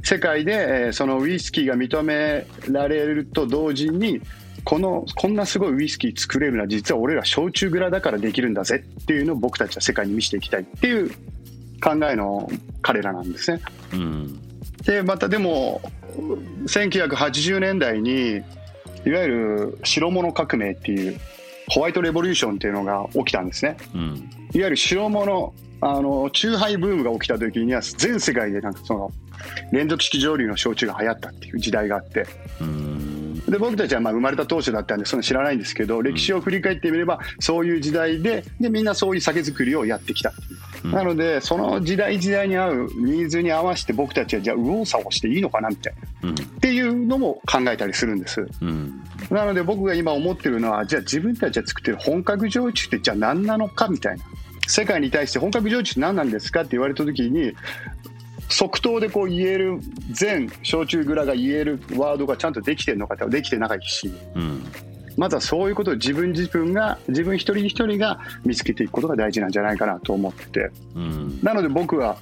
[0.04, 4.22] 世界でそのウイスキーが認められると同時に
[4.66, 11.10] このこんなすごいウイスキー作れるのは実は俺ら焼酎蔵だからできるんだぜっていうのを僕たちは世界に見せていきたいっていう
[11.82, 12.50] 考えの
[12.82, 13.62] 彼らなんですね。
[13.94, 14.40] うん。
[14.84, 15.82] でまたでも
[16.66, 18.42] 1980年代に
[19.06, 21.20] いわゆる白物革命っていう
[21.68, 29.12] ホワイトレボリューションっていうのが起きたんですね、うん、いわゆる白物あの酎ハイブームが起きた時には全世界でなんかその
[29.72, 32.26] 連続式蒸留の焼酎が流行ったっていう時代があって
[33.48, 40.34] で僕たちはまあ生まれた当初だったんでその知らないんですけど歴史を振り返ってみればそういう時代ででみんなそういう酒造りをやってきた。
[40.84, 54.24] なのでその時代時代に合うニーズに合わせて僕たちはじゃあ右往左往していいのかなみたいな、うん、っていうのも考えたりするんです、うん、なので僕が今思ってるのはじゃあ自分たちが作ってる本格焼酎ってじゃあ何なのかみたいな。
[54.68, 57.54] 世界に対して本格焼酎って何なんですかって言われた時に
[58.50, 59.80] 即答でこう言える
[60.12, 64.64] 全焼酎蔵が言えるワードがちゃんとできてるのかってできてないし、うん、
[65.18, 70.46] まずはそういうことを自分自分が自分一人一人が見つけていくことが大事なんじゃないかなと思って。
[70.56, 72.18] て、うん、なので僕は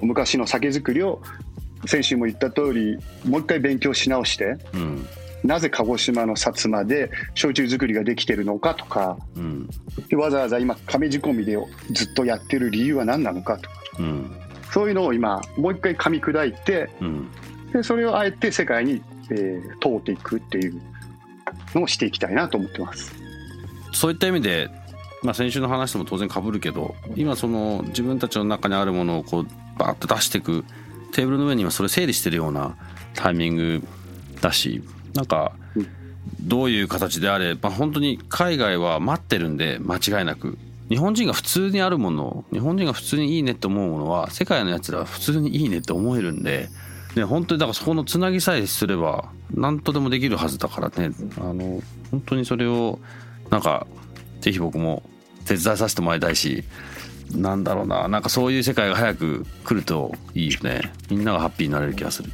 [0.00, 1.22] 昔の酒造りを
[1.86, 5.06] 先週も言った通りもう一回勉強し直して、うん、
[5.44, 9.68] なぜ鹿児島の薩摩で焼酎作りができてるのかとか、うん、
[10.16, 11.56] わざわざ今亀仕込みで
[11.92, 13.76] ずっとやってる理由は何なのかとか、
[14.72, 16.90] そういうのを今もう一回噛み砕いて、
[17.72, 20.80] でそれをあえて世界に、えー、通っていくっていう
[21.74, 23.14] のをしていきたいなと思ってます。
[23.92, 24.68] そういった意味で、
[25.22, 29.46] まあ、先週の話とも当然かぶるけど今その自分たちの中にあるものをこう
[29.78, 30.64] バーッと出していく
[31.12, 32.76] テーブルの上にはそれ整理してるような
[33.14, 33.82] タイミング
[34.40, 34.82] だし
[35.14, 35.52] なんか
[36.40, 46.68] どういう形であれ、まあ、本当に海外は待ってるんで間違いなく日本人が普通にあるもの日本人が普通にいいねって思うものは世界のやつらは普通にいいねって思えるんで
[47.16, 52.98] ね、本当にだからそこのつなぎさえすれば何とでもできるはずだからねあの本当にそれを
[53.50, 53.86] なんか
[54.40, 55.02] ぜひ僕も
[55.46, 56.62] 手伝いさせてもらいたいし
[57.34, 62.30] なんだろうななんかそういう世界が早く来るといいよねみんながハッピーになれる気がする。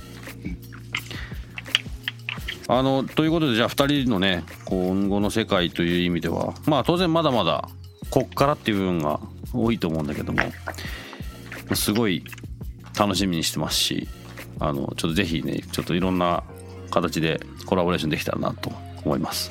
[2.69, 7.69] あのということでじゃあ2人のね今後の世界という意味ではまあ当然まだまだ
[8.13, 9.19] こっからっていう部分が
[9.55, 10.43] 多いと思うんだけども
[11.75, 12.23] すごい
[12.99, 14.07] 楽しみにしてますし
[14.61, 16.45] あのちょっとぜひねちょっといろんな
[16.91, 18.71] 形でコラボレーションできたらなと
[19.03, 19.51] 思います。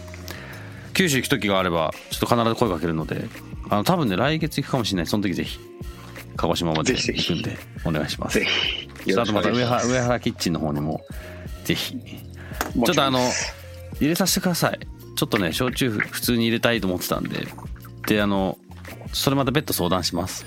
[0.93, 3.25] 九州行く時があればちょっと必ず声かけるので
[3.69, 5.07] あの多分ね来月行くかもしれない。
[5.07, 5.59] その時ぜひ
[6.35, 8.39] 鹿児島まで行くんでお願いします。
[8.39, 8.45] ぜ
[9.03, 9.13] ひ。
[9.17, 11.01] あとまた上原上原キッチンの方にも
[11.65, 11.97] ぜひ。
[11.97, 13.19] ちょっとあの
[13.99, 14.79] 入れさせてください。
[15.15, 17.47] ちょっとね焼酎普通に入れたいと思ってたんで
[18.11, 18.57] であの
[19.13, 20.45] それまた別途相談します。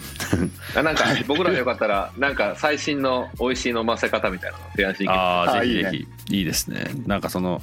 [0.74, 5.90] なんか僕らでよかったらなんか最新の美味しい飲ませ方みたいなの提案していああぜひぜ
[6.28, 6.36] ひ。
[6.36, 6.90] いいですね。
[7.06, 7.62] なんかその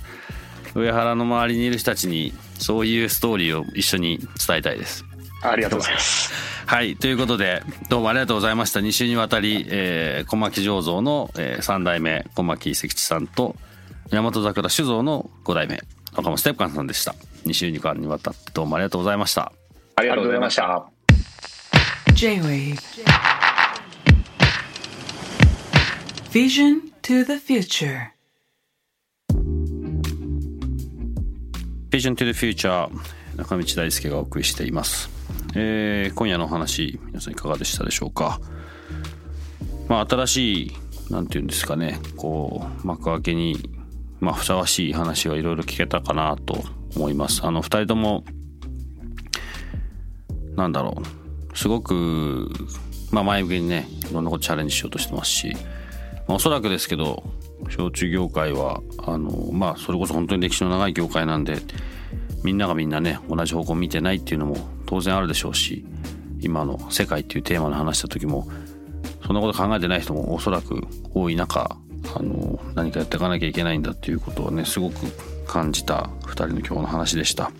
[0.73, 5.05] 上原の周りにいる人たちにそういうストーリーを一緒に伝えたいです。
[5.43, 6.33] ありがとうございます。
[6.65, 8.79] はいということでどうもありがとうございました。
[8.79, 13.55] 2週にわたり、えー、小牧醸造の、えー、3代目小牧関地さんと
[14.09, 15.79] 大和桜酒造の5代目
[16.13, 17.13] 岡本ステップカンさんでした。
[17.45, 19.51] 2週にわたってどうもありがとうございました
[19.95, 20.85] ありがとうございました。
[22.13, 22.77] J-Wave.
[26.31, 28.11] Vision to the Future.
[31.89, 32.89] Vision to the Future.
[33.37, 35.09] 中道大輔がお送りしています、
[35.55, 38.39] えー、今夜のお話皆さんいかがでしたでしょうか？
[39.87, 40.71] まあ新しい
[41.09, 41.99] なんていうんですかね。
[42.17, 43.69] こう幕開けに
[44.19, 46.63] まあふさわしい話がいろいろ聞けたかなと
[46.95, 47.41] 思います。
[47.45, 48.23] あの2人とも
[50.55, 51.01] なんだろ
[51.53, 52.49] うすごく、
[53.11, 55.53] まあ、前向きにねいろんなことチャレンジしようとしてますし、
[56.27, 57.23] まあ、おそらくですけど
[57.69, 61.57] 焼酎業界はあのまあそれこそ本当に歴史の長い業界なんで
[62.43, 65.85] みんながみんなね同じ方向を見てないっていうのも当然あるでしょうし
[66.39, 68.47] 今の「世界」っていうテーマの話した時も
[69.25, 70.81] そんなこと考えてない人もおそらく
[71.13, 71.77] 多い中
[72.15, 74.95] あの何かやっていかなきゃいけないんだっていうことをねすごく
[75.45, 77.51] 感じた2人の今日の話でした。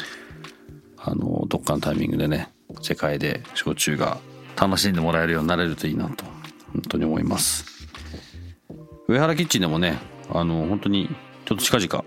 [1.03, 2.49] あのどっかのタイミングでね
[2.81, 4.17] 世界で焼酎が
[4.59, 6.25] 楽しんでもらえるようになれるといいなと
[6.73, 7.65] 本当に思います。
[9.07, 9.97] 上原キッチンでもね
[10.29, 11.09] あの本当に
[11.45, 12.05] ちょっと近々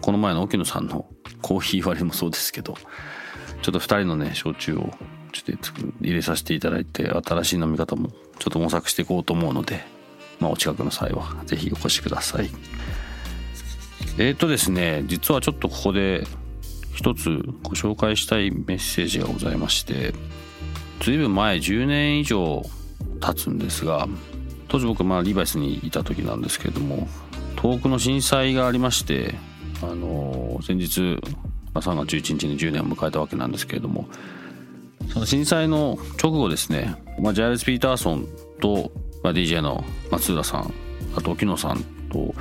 [0.00, 1.06] この前の沖野さんの
[1.40, 2.74] コーヒー割りもそうですけど
[3.62, 4.92] ちょっと2人のね焼酎を
[5.32, 9.84] ちょっと入れさせていただいて新しい飲み方もちょっと模索していこうと思うので、
[10.40, 12.50] まあ、お近くの際は是非お越しください。
[14.18, 16.26] えっ、ー、とですね実はちょっとここで
[16.94, 20.14] 一つご紹介したいメッセージがございまして
[21.00, 22.62] ずいぶん前10年以上
[23.20, 24.08] 経つんですが
[24.68, 27.08] 当時僕まあリバイスにいた時なんですけれども
[27.56, 29.34] 遠くの震災がありまして
[29.82, 31.18] あの先日、
[31.74, 34.08] まあ、3月11日に10年を迎えたわけなんですけれども
[35.12, 38.28] その震災の直後ですね、まあ、ジャイルス・ピーターソン
[38.60, 40.72] と、まあ、DJ の松浦さん
[41.16, 42.34] あと沖野さんと、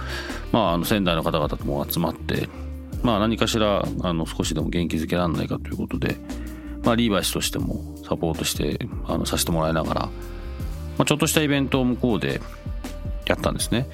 [0.51, 2.47] まあ、あの仙台の方々とも集まって、
[3.03, 6.17] まあ、何かしらあの少しでも元気づけられないかということで、
[6.83, 10.11] まあ、リーバイスとしてもサポートしてあのさせてもらいながら、ま
[10.99, 12.41] あ、ちょっとしたイベントを向こうで
[13.25, 13.87] やったんですね。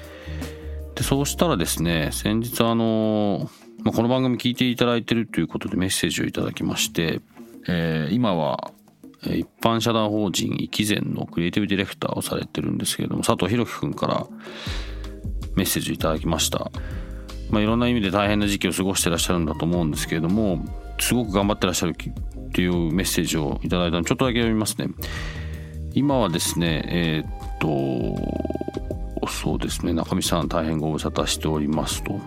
[0.94, 3.48] でそうしたらですね先日あの、
[3.84, 7.20] まあ、この番組聞いていただいてるということでメッセージをいただきまして、
[7.68, 8.72] えー、今は
[9.22, 14.26] 一般社団法人生き善のクリエイティブディレクターをされてるんですけれども佐藤弘樹君から
[15.56, 16.70] メッセージをいただきました、
[17.50, 20.64] まあ、いろんな意味で大変な時期を過ごしてらっしゃるんだと思うんですけれども
[20.98, 24.88] すごく頑張ってらっしゃるっていうメッセージをいただいたのちょっとだけ読みますね。
[25.94, 29.92] 今はですねえー、っとそうですね。
[29.92, 32.18] 中身さん大変ご無沙汰しておりますと。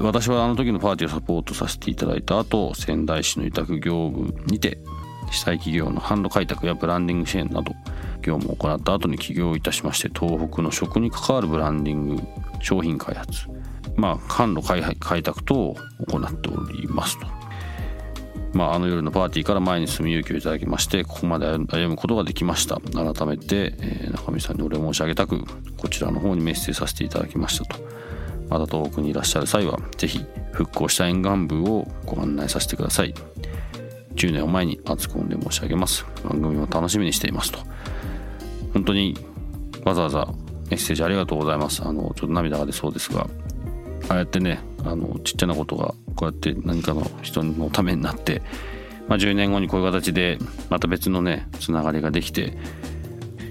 [0.00, 4.78] 私はあの時のパーティーをサポートさせていただいた後仙台市の委託業務にて
[5.30, 7.74] 被災企業の販路開拓やブランディング支援など
[8.22, 12.22] 業務を行った後に起業いたしまして東北の食に関わるブランディング
[12.60, 13.48] 商品開発
[13.96, 14.66] まあ販路
[14.98, 15.76] 開拓等を
[16.08, 17.26] 行っておりますと。
[18.52, 22.80] まあ、あの夜のパーティーから前に進む勇気をいただきましてここまで歩むことができました。
[22.80, 25.44] 改めて、えー、中身さんにお礼申し上げたく
[25.76, 27.78] こちらの方にメッセージさせていただきましたと。
[28.48, 33.14] また東北にいらっしゃる際は是非復興した沿岸部をご案内させてください。
[34.16, 36.04] 10年を前に厚く御礼申し上げます。
[36.24, 37.60] 番組も楽しみにしていますと。
[38.74, 39.16] 本当に
[39.84, 40.28] わざわざ
[40.68, 41.82] メッセージありがとうございます。
[41.84, 43.28] あのちょっと涙が出そうですが。
[44.10, 48.42] ああやってねあのちっちゃなことがこうやって何かの人のためになって、
[49.06, 50.36] まあ、10年後にこういう形で
[50.68, 52.58] また別のねつながりができて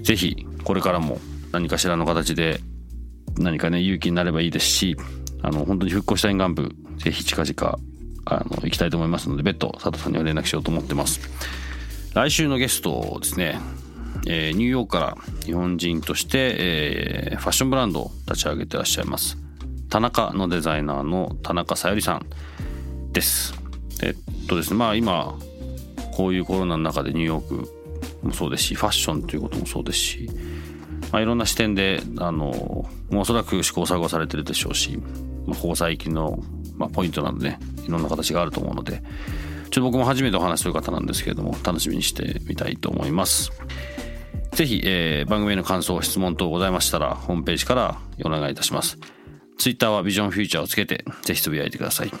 [0.02, 1.18] 是非これからも
[1.50, 2.60] 何かしらの形で
[3.38, 4.98] 何かね勇気になればいいですし
[5.42, 7.78] あの本当に復興した沿岸部是非近々
[8.26, 11.20] あの行きたいと思いますので別途佐藤さんには連絡しようと思ってます。
[12.14, 13.58] 来週のゲストですね、
[14.26, 19.38] えー、ニューヨークから日本人として、えー、ファッションブランドを立ち上げてらっしゃいます。
[19.90, 22.26] 田中のデザイナーの田中さゆりさん
[23.12, 23.54] です。
[24.02, 25.36] えっとですねまあ今
[26.12, 30.30] こういうコロナの中でニューヨークもそうですしファッションということもそうですし、
[31.10, 34.96] まあ、いろんな視点であのおそらく試行錯誤されてるでしょうし、
[35.46, 36.40] まあ、交際期の、
[36.76, 43.50] まあ、ポイントなどねいろんな形があると思うのでちょっと僕も初めてお話しする方なんですけれども楽しみにしてみたいと思います。
[44.52, 48.98] ぜひ、えー、番組への感想、質問等ございましたら、ホームページからお願いいたします。
[49.60, 52.12] ツイッターはビジョンフューチャーをつけて、ぜひつぶやいてください。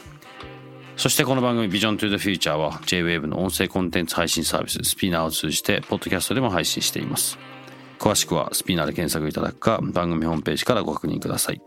[0.98, 7.38] そしてこの番組ビジョントゥ the Future は J-Wave の音声コンテンツ配信サービススピナーを通じて、ポッドキャストでも配信しています。
[7.98, 11.62] 詳しくはスピナーで検索いただくか、番組ホームページからご確認ください。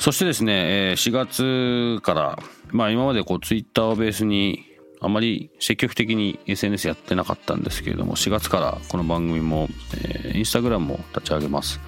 [0.00, 2.38] そしてですね、4月から、
[2.72, 4.64] まあ今までこうツイッターをベースに
[5.00, 11.78] あまり積極的に SNS やってなかったんですけれども、4月からこの番組も、えー、インスタグラムも立ち上げます。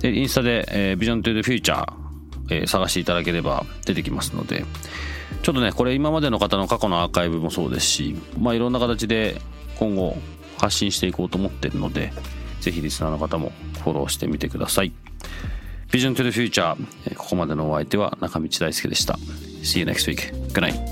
[0.00, 2.01] で、インスタで、えー、ビジョントゥ the Future
[2.50, 4.64] えー、探していただければ出てきますので
[5.42, 9.40] ちょっとねこれ今までの方の過去のアーカイブもそうですしまあいろんな形で
[9.78, 10.16] 今後
[10.58, 12.12] 発信していこうと思ってるので
[12.60, 14.92] ぜひリスナーの方もフォローしてみてください
[15.90, 16.76] Vision to the Future
[17.16, 19.18] ここまでのお相手は中道大輔でした
[19.62, 20.32] See you next week.
[20.52, 20.91] Good night.